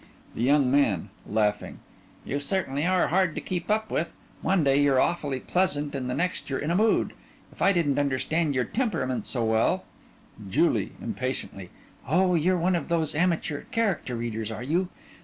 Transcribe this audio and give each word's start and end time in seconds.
THE 0.33 0.41
YOUNG 0.41 0.71
MAN: 0.71 1.09
You 2.25 2.39
certainly 2.39 2.87
are 2.87 3.09
hard 3.09 3.35
to 3.35 3.39
keep 3.39 3.69
up 3.69 3.91
with. 3.91 4.13
One 4.41 4.63
day 4.63 4.81
you're 4.81 4.99
awfully 4.99 5.39
pleasant 5.39 5.93
and 5.93 6.09
the 6.09 6.15
next 6.15 6.49
you're 6.49 6.57
in 6.57 6.71
a 6.71 6.75
mood. 6.75 7.13
If 7.51 7.61
I 7.61 7.71
didn't 7.71 7.99
understand 7.99 8.55
your 8.55 8.63
temperament 8.63 9.27
so 9.27 9.45
well 9.45 9.85
JULIE: 10.49 10.93
(Impatiently) 11.03 11.69
Oh, 12.07 12.33
you're 12.33 12.57
one 12.57 12.75
of 12.75 12.89
these 12.89 13.13
amateur 13.13 13.65
character 13.71 14.15
readers, 14.15 14.49
are 14.49 14.63
you? 14.63 14.89